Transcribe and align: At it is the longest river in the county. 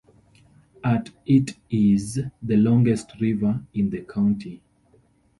At 0.83 1.11
it 1.27 1.57
is 1.69 2.19
the 2.41 2.57
longest 2.57 3.11
river 3.21 3.61
in 3.75 3.91
the 3.91 4.01
county. 4.01 4.63